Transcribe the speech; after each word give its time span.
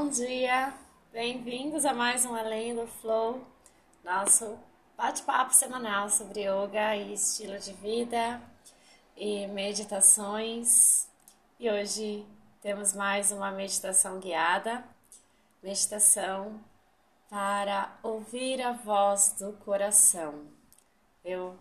Bom 0.00 0.08
dia, 0.10 0.72
bem-vindos 1.12 1.84
a 1.84 1.92
mais 1.92 2.24
um 2.24 2.32
Além 2.32 2.72
do 2.72 2.86
Flow, 2.86 3.44
nosso 4.04 4.56
bate-papo 4.96 5.52
semanal 5.52 6.08
sobre 6.08 6.42
yoga 6.42 6.94
e 6.94 7.14
estilo 7.14 7.58
de 7.58 7.72
vida 7.72 8.40
e 9.16 9.48
meditações. 9.48 11.08
E 11.58 11.68
hoje 11.68 12.24
temos 12.62 12.94
mais 12.94 13.32
uma 13.32 13.50
meditação 13.50 14.20
guiada, 14.20 14.84
meditação 15.60 16.60
para 17.28 17.98
ouvir 18.00 18.62
a 18.62 18.70
voz 18.70 19.34
do 19.36 19.52
coração. 19.64 20.44
Eu 21.24 21.56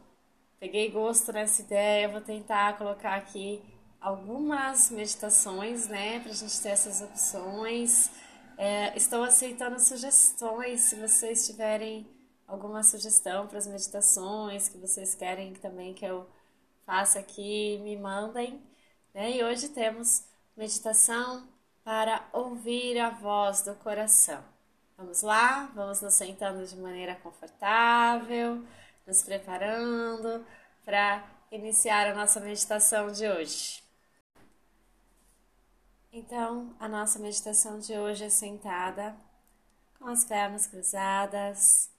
peguei 0.60 0.92
gosto 0.92 1.34
nessa 1.34 1.64
ideia, 1.64 2.08
vou 2.08 2.22
tentar 2.22 2.78
colocar 2.78 3.16
aqui 3.16 3.60
algumas 4.00 4.92
meditações, 4.92 5.88
né, 5.88 6.19
para 6.19 6.29
a 6.29 6.36
gente 6.36 6.61
ter 6.61 6.69
essas 6.69 7.01
opções. 7.01 8.11
É, 8.57 8.97
estou 8.97 9.24
aceitando 9.24 9.79
sugestões, 9.79 10.82
se 10.82 10.96
vocês 10.96 11.46
tiverem 11.46 12.07
alguma 12.47 12.82
sugestão 12.82 13.46
para 13.46 13.60
as 13.60 13.68
meditações 13.68 14.68
que 14.68 14.80
vocês 14.80 15.14
querem 15.14 15.54
também 15.54 15.93
que 15.93 16.04
eu 16.04 16.28
faça 16.83 17.20
aqui, 17.20 17.78
me 17.83 17.96
mandem. 17.96 18.60
Né? 19.14 19.33
E 19.33 19.43
hoje 19.43 19.70
temos 19.70 20.25
meditação 20.56 21.47
para 21.83 22.28
ouvir 22.33 22.97
a 22.97 23.11
voz 23.11 23.61
do 23.61 23.75
coração. 23.75 24.43
Vamos 24.97 25.21
lá? 25.21 25.69
Vamos 25.75 26.02
nos 26.02 26.16
sentando 26.16 26.66
de 26.66 26.75
maneira 26.78 27.16
confortável, 27.16 28.66
nos 29.05 29.21
preparando 29.21 30.44
para 30.83 31.24
iniciar 31.52 32.08
a 32.08 32.16
nossa 32.16 32.39
meditação 32.39 33.11
de 33.11 33.28
hoje. 33.28 33.86
Então, 36.17 36.75
a 36.79 36.89
nossa 36.89 37.19
meditação 37.19 37.77
de 37.77 37.95
hoje 37.95 38.23
é 38.23 38.29
sentada, 38.29 39.15
com 39.99 40.07
as 40.07 40.25
pernas 40.25 40.65
cruzadas. 40.65 41.91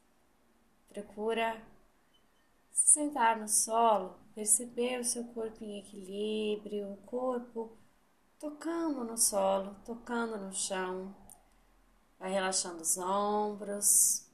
Procura 0.88 1.62
se 2.72 2.94
sentar 2.94 3.38
no 3.38 3.46
solo, 3.46 4.18
perceber 4.34 4.98
o 4.98 5.04
seu 5.04 5.22
corpo 5.22 5.62
em 5.62 5.78
equilíbrio, 5.78 6.94
o 6.94 6.96
corpo 7.06 7.78
tocando 8.40 9.04
no 9.04 9.16
solo, 9.16 9.76
tocando 9.84 10.36
no 10.36 10.52
chão. 10.52 11.14
Vai 12.18 12.32
relaxando 12.32 12.82
os 12.82 12.98
ombros. 12.98 14.28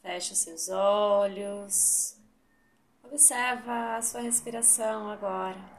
Feche 0.00 0.32
os 0.32 0.38
seus 0.38 0.70
olhos. 0.70 2.16
Observa 3.04 3.96
a 3.96 4.02
sua 4.02 4.22
respiração 4.22 5.10
agora. 5.10 5.75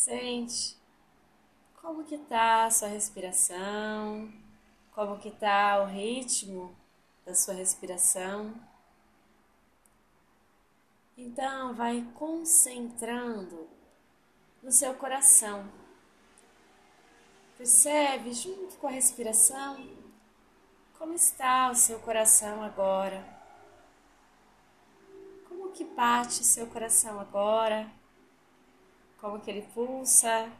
Sente 0.00 0.78
como 1.74 2.04
que 2.04 2.16
tá 2.16 2.64
a 2.64 2.70
sua 2.70 2.88
respiração, 2.88 4.32
como 4.92 5.18
que 5.18 5.30
tá 5.30 5.82
o 5.82 5.84
ritmo 5.88 6.74
da 7.26 7.34
sua 7.34 7.52
respiração. 7.52 8.54
Então 11.18 11.74
vai 11.74 12.02
concentrando 12.14 13.68
no 14.62 14.72
seu 14.72 14.94
coração. 14.94 15.70
Percebe 17.58 18.32
junto 18.32 18.76
com 18.76 18.86
a 18.86 18.92
respiração 18.92 19.86
como 20.96 21.12
está 21.12 21.70
o 21.70 21.74
seu 21.74 22.00
coração 22.00 22.62
agora. 22.62 23.22
Como 25.46 25.72
que 25.72 25.84
bate 25.84 26.42
seu 26.42 26.66
coração 26.68 27.20
agora? 27.20 27.99
Como 29.20 29.38
que 29.40 29.50
ele 29.50 29.62
pulsa, 29.74 30.50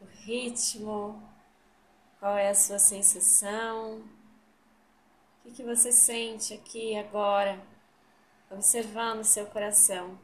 o 0.00 0.04
ritmo, 0.04 1.22
qual 2.18 2.36
é 2.36 2.50
a 2.50 2.54
sua 2.54 2.78
sensação, 2.78 4.00
o 4.00 5.42
que, 5.44 5.52
que 5.52 5.62
você 5.62 5.92
sente 5.92 6.52
aqui 6.52 6.96
agora, 6.96 7.60
observando 8.50 9.20
o 9.20 9.24
seu 9.24 9.46
coração. 9.46 10.18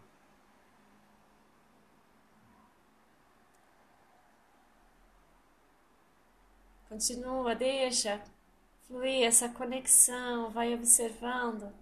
Continua, 6.89 7.55
deixa 7.55 8.21
fluir 8.89 9.25
essa 9.25 9.49
conexão, 9.51 10.51
vai 10.51 10.75
observando. 10.75 11.73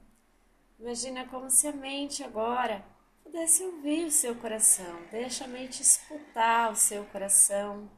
Imagina 0.79 1.27
como 1.27 1.49
se 1.49 1.69
a 1.69 1.73
mente 1.73 2.23
agora 2.23 2.85
pudesse 3.26 3.64
ouvir 3.64 4.06
o 4.06 4.10
seu 4.10 4.37
coração, 4.37 5.03
deixa 5.10 5.44
a 5.44 5.48
mente 5.48 5.82
escutar 5.82 6.72
o 6.72 6.76
seu 6.76 7.04
coração, 7.06 7.91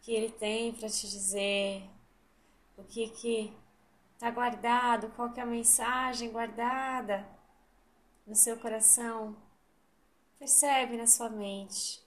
que 0.00 0.10
ele 0.12 0.32
tem 0.32 0.72
para 0.72 0.88
te 0.88 1.06
dizer, 1.08 1.82
o 2.78 2.84
que 2.84 3.08
que 3.10 3.52
está 4.14 4.30
guardado, 4.30 5.12
qual 5.14 5.30
que 5.32 5.38
é 5.38 5.42
a 5.42 5.46
mensagem 5.46 6.30
guardada 6.30 7.28
no 8.26 8.34
seu 8.34 8.58
coração. 8.58 9.36
Percebe 10.38 10.96
na 10.96 11.06
sua 11.06 11.28
mente. 11.28 12.02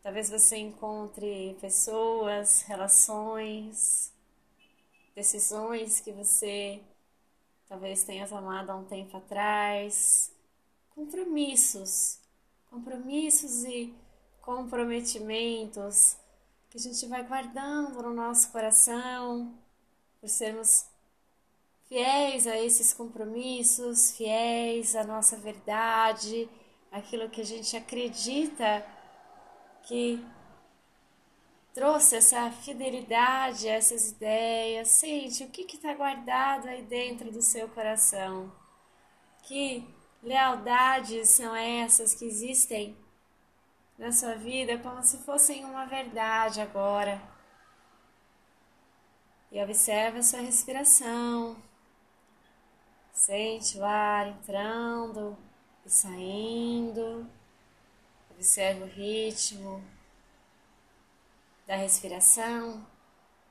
Talvez 0.00 0.30
você 0.30 0.56
encontre 0.58 1.56
pessoas, 1.60 2.62
relações, 2.62 4.14
decisões 5.14 5.98
que 6.00 6.12
você 6.12 6.80
talvez 7.68 8.04
tenha 8.04 8.28
tomado 8.28 8.70
há 8.70 8.76
um 8.76 8.84
tempo 8.84 9.16
atrás, 9.16 10.35
compromissos, 10.96 12.18
compromissos 12.70 13.64
e 13.64 13.94
comprometimentos 14.40 16.16
que 16.70 16.78
a 16.78 16.80
gente 16.80 17.06
vai 17.06 17.22
guardando 17.22 18.02
no 18.02 18.14
nosso 18.14 18.50
coração 18.50 19.54
por 20.18 20.28
sermos 20.28 20.86
fiéis 21.86 22.46
a 22.46 22.56
esses 22.56 22.94
compromissos, 22.94 24.12
fiéis 24.12 24.96
à 24.96 25.04
nossa 25.04 25.36
verdade, 25.36 26.48
aquilo 26.90 27.28
que 27.28 27.42
a 27.42 27.44
gente 27.44 27.76
acredita 27.76 28.84
que 29.82 30.24
trouxe 31.74 32.16
essa 32.16 32.50
fidelidade, 32.50 33.68
essas 33.68 34.12
ideias. 34.12 34.88
Sente 34.88 35.44
o 35.44 35.50
que 35.50 35.76
está 35.76 35.92
guardado 35.92 36.68
aí 36.68 36.82
dentro 36.82 37.30
do 37.30 37.42
seu 37.42 37.68
coração. 37.68 38.50
Que 39.42 39.86
lealdades 40.26 41.28
são 41.28 41.54
essas 41.54 42.12
que 42.12 42.24
existem 42.24 42.96
na 43.96 44.10
sua 44.10 44.34
vida 44.34 44.76
como 44.76 45.00
se 45.02 45.18
fossem 45.18 45.64
uma 45.64 45.86
verdade 45.86 46.60
agora. 46.60 47.22
E 49.52 49.62
observe 49.62 50.18
a 50.18 50.22
sua 50.24 50.40
respiração. 50.40 51.56
Sente 53.12 53.78
o 53.78 53.84
ar 53.84 54.26
entrando 54.26 55.38
e 55.86 55.90
saindo. 55.90 57.30
Observe 58.32 58.82
o 58.82 58.86
ritmo 58.86 59.82
da 61.68 61.76
respiração. 61.76 62.84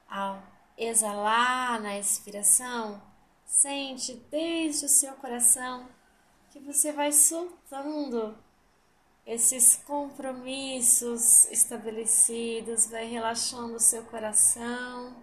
Ao 0.09 0.44
exalar 0.78 1.81
na 1.81 1.97
expiração, 1.97 3.02
sente 3.46 4.13
desde 4.30 4.86
o 4.86 4.90
seu 4.90 5.13
coração 5.13 5.88
que 6.56 6.60
você 6.62 6.94
vai 6.94 7.12
soltando 7.12 8.34
esses 9.26 9.76
compromissos 9.76 11.52
estabelecidos, 11.52 12.86
vai 12.86 13.06
relaxando 13.06 13.76
o 13.76 13.80
seu 13.80 14.06
coração, 14.06 15.13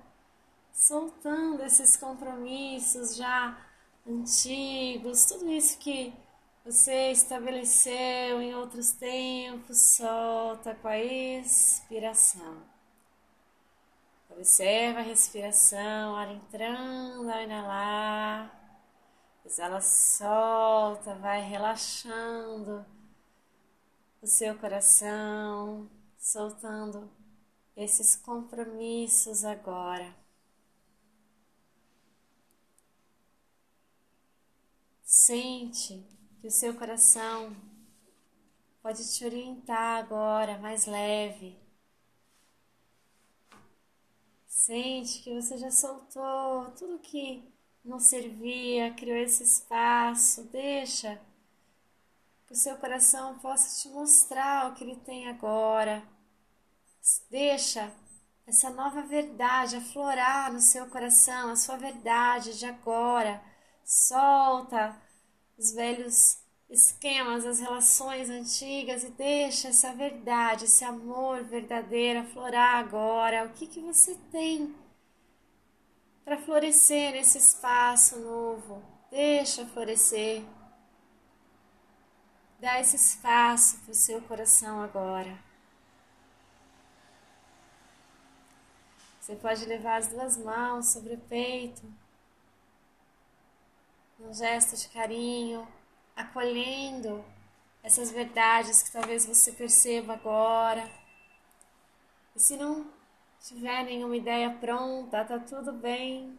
soltando 0.74 1.62
esses 1.62 1.96
compromissos 1.96 3.16
já 3.16 3.56
antigos, 4.06 5.24
tudo 5.24 5.50
isso 5.50 5.78
que 5.78 6.12
você 6.66 7.12
estabeleceu 7.12 8.42
em 8.42 8.54
outros 8.54 8.92
tempos, 8.92 9.80
solta 9.80 10.74
com 10.74 10.88
a 10.88 10.98
expiração. 10.98 12.62
Observa 14.28 14.98
a 14.98 15.02
respiração, 15.02 16.14
ar 16.14 16.30
entrando 16.30 17.30
ao 17.30 17.40
inalar 17.40 18.61
ela 19.58 19.80
solta, 19.80 21.14
vai 21.16 21.40
relaxando 21.42 22.84
o 24.20 24.26
seu 24.26 24.56
coração, 24.58 25.90
soltando 26.16 27.10
esses 27.76 28.16
compromissos 28.16 29.44
agora. 29.44 30.14
Sente 35.04 36.06
que 36.40 36.46
o 36.46 36.50
seu 36.50 36.74
coração 36.74 37.54
pode 38.82 39.12
te 39.12 39.24
orientar 39.24 40.02
agora 40.02 40.58
mais 40.58 40.86
leve. 40.86 41.58
Sente 44.46 45.22
que 45.22 45.34
você 45.34 45.58
já 45.58 45.70
soltou 45.70 46.70
tudo 46.72 46.98
que 46.98 47.52
não 47.84 47.98
servia, 47.98 48.94
criou 48.94 49.16
esse 49.16 49.42
espaço. 49.42 50.44
Deixa 50.44 51.20
que 52.46 52.52
o 52.52 52.56
seu 52.56 52.76
coração 52.76 53.38
possa 53.38 53.80
te 53.80 53.88
mostrar 53.92 54.70
o 54.70 54.74
que 54.74 54.84
ele 54.84 54.96
tem 54.96 55.28
agora. 55.28 56.02
Deixa 57.30 57.92
essa 58.46 58.70
nova 58.70 59.02
verdade 59.02 59.76
aflorar 59.76 60.52
no 60.52 60.60
seu 60.60 60.86
coração, 60.86 61.50
a 61.50 61.56
sua 61.56 61.76
verdade 61.76 62.58
de 62.58 62.66
agora. 62.66 63.42
Solta 63.84 64.96
os 65.58 65.72
velhos 65.72 66.38
esquemas, 66.68 67.44
as 67.44 67.60
relações 67.60 68.30
antigas 68.30 69.04
e 69.04 69.10
deixa 69.10 69.68
essa 69.68 69.92
verdade, 69.92 70.64
esse 70.64 70.84
amor 70.84 71.42
verdadeiro 71.44 72.20
aflorar 72.20 72.76
agora. 72.76 73.44
O 73.44 73.50
que, 73.50 73.66
que 73.66 73.80
você 73.80 74.16
tem 74.30 74.74
para 76.24 76.38
florescer 76.38 77.12
nesse 77.12 77.38
espaço 77.38 78.18
novo? 78.20 78.82
Deixa 79.10 79.66
florescer. 79.66 80.42
Dá 82.58 82.80
esse 82.80 82.96
espaço 82.96 83.80
para 83.80 83.90
o 83.90 83.94
seu 83.94 84.20
coração 84.22 84.80
agora. 84.82 85.36
Você 89.20 89.36
pode 89.36 89.64
levar 89.66 89.96
as 89.96 90.08
duas 90.08 90.36
mãos 90.36 90.92
sobre 90.92 91.14
o 91.14 91.20
peito, 91.20 91.82
um 94.18 94.32
gesto 94.32 94.76
de 94.76 94.88
carinho, 94.88 95.66
acolhendo 96.14 97.24
essas 97.82 98.10
verdades 98.10 98.82
que 98.82 98.92
talvez 98.92 99.26
você 99.26 99.52
perceba 99.52 100.14
agora. 100.14 100.88
E 102.34 102.40
se 102.40 102.56
não 102.56 102.90
tiver 103.42 103.84
nenhuma 103.84 104.16
ideia 104.16 104.50
pronta, 104.50 105.24
tá 105.24 105.38
tudo 105.38 105.72
bem. 105.72 106.38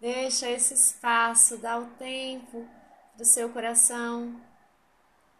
Deixa 0.00 0.48
esse 0.48 0.74
espaço, 0.74 1.58
dá 1.58 1.78
o 1.78 1.86
tempo 1.92 2.66
do 3.16 3.24
seu 3.24 3.50
coração 3.50 4.40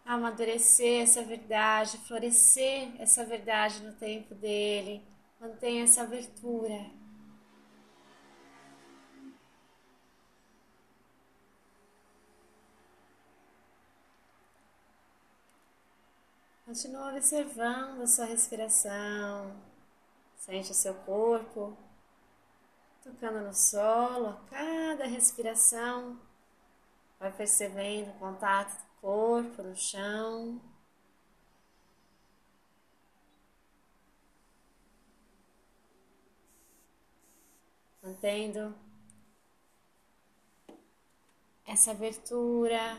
amadurecer 0.05 1.03
essa 1.03 1.23
verdade, 1.23 1.97
florescer 1.99 2.91
essa 2.99 3.23
verdade 3.23 3.81
no 3.81 3.93
tempo 3.93 4.35
dele. 4.35 5.03
Mantenha 5.39 5.83
essa 5.83 6.01
abertura. 6.03 6.85
Continua 16.65 17.09
observando 17.09 18.01
a 18.01 18.07
sua 18.07 18.25
respiração. 18.25 19.70
Sente 20.41 20.71
o 20.71 20.73
seu 20.73 20.95
corpo 20.95 21.77
tocando 23.03 23.41
no 23.41 23.53
solo 23.53 24.29
a 24.29 24.41
cada 24.49 25.05
respiração. 25.05 26.19
Vai 27.19 27.31
percebendo 27.31 28.09
o 28.09 28.17
contato 28.17 28.75
do 28.75 29.01
corpo 29.01 29.61
no 29.61 29.75
chão. 29.75 30.59
Mantendo 38.01 38.75
essa 41.63 41.91
abertura, 41.91 42.97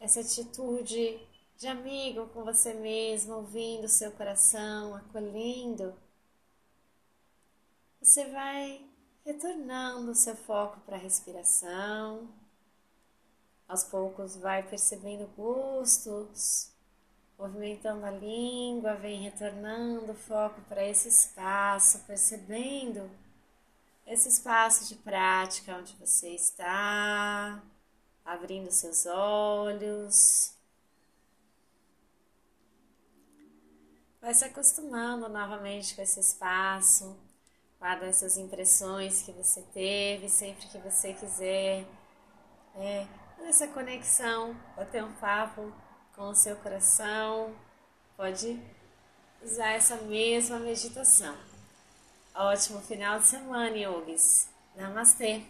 essa 0.00 0.18
atitude 0.18 1.16
de 1.56 1.68
amigo 1.68 2.26
com 2.30 2.42
você 2.42 2.74
mesmo, 2.74 3.36
ouvindo 3.36 3.84
o 3.84 3.88
seu 3.88 4.10
coração, 4.10 4.96
acolhendo, 4.96 5.94
você 8.04 8.26
vai 8.26 8.84
retornando 9.24 10.10
o 10.10 10.14
seu 10.14 10.36
foco 10.36 10.78
para 10.80 10.96
a 10.96 10.98
respiração. 10.98 12.28
Aos 13.66 13.82
poucos 13.84 14.36
vai 14.36 14.62
percebendo 14.62 15.26
gostos, 15.34 16.70
movimentando 17.38 18.04
a 18.04 18.10
língua, 18.10 18.94
vem 18.94 19.22
retornando 19.22 20.12
o 20.12 20.14
foco 20.14 20.60
para 20.68 20.86
esse 20.86 21.08
espaço, 21.08 22.00
percebendo 22.00 23.10
esse 24.06 24.28
espaço 24.28 24.86
de 24.86 24.96
prática 24.96 25.74
onde 25.74 25.94
você 25.94 26.28
está, 26.34 27.62
abrindo 28.22 28.70
seus 28.70 29.06
olhos. 29.06 30.52
vai 34.20 34.32
se 34.32 34.42
acostumando 34.42 35.28
novamente 35.28 35.94
com 35.94 36.00
esse 36.00 36.18
espaço, 36.18 37.14
guarda 37.84 38.06
essas 38.06 38.38
impressões 38.38 39.20
que 39.20 39.30
você 39.32 39.60
teve, 39.74 40.26
sempre 40.30 40.66
que 40.68 40.78
você 40.78 41.12
quiser. 41.12 41.84
É, 42.76 43.06
essa 43.46 43.68
conexão, 43.68 44.56
bater 44.74 45.04
um 45.04 45.12
papo 45.12 45.70
com 46.16 46.30
o 46.30 46.34
seu 46.34 46.56
coração, 46.56 47.54
pode 48.16 48.58
usar 49.42 49.72
essa 49.72 49.96
mesma 49.96 50.58
meditação. 50.60 51.36
Ótimo 52.34 52.80
final 52.80 53.18
de 53.18 53.26
semana, 53.26 53.76
yogis. 53.76 54.48
Namastê! 54.74 55.42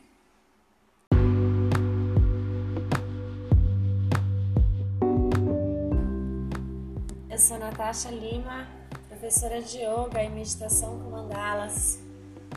Eu 7.31 7.39
sou 7.39 7.61
Natasha 7.61 8.11
Lima, 8.11 8.67
professora 9.09 9.63
de 9.63 9.79
Yoga 9.79 10.21
e 10.21 10.29
Meditação 10.31 10.99
com 10.99 11.11
Mandalas. 11.11 12.04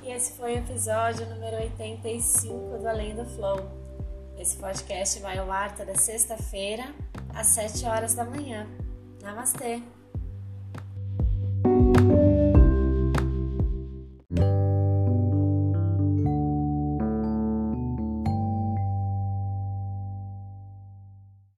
E 0.08 0.12
esse 0.12 0.32
foi 0.38 0.54
o 0.54 0.60
episódio 0.60 1.26
número 1.26 1.58
85 1.58 2.78
do 2.78 2.88
Além 2.88 3.14
do 3.14 3.26
Flow. 3.26 3.60
Esse 4.38 4.56
podcast 4.56 5.20
vai 5.20 5.38
ao 5.38 5.52
ar 5.52 5.76
toda 5.76 5.98
sexta-feira, 5.98 6.96
às 7.36 7.48
7 7.48 7.86
horas 7.86 8.16
da 8.16 8.24
manhã. 8.24 8.66
Namastê! 9.22 9.82